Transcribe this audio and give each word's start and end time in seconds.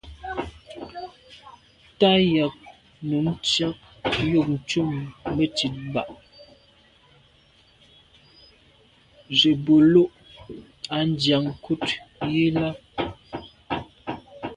Tà 1.99 2.11
yag 2.33 2.53
num 3.07 3.25
ntsiag 3.37 3.75
yub 4.31 4.47
ntùm 4.55 4.89
metsit 5.35 5.75
ba’ 5.93 6.03
ze 9.37 9.51
bo 9.63 9.75
lo’ 9.93 10.03
a 10.95 10.97
ndian 11.09 11.41
nkut 11.51 11.85
yi 12.33 12.45
là. 12.59 12.65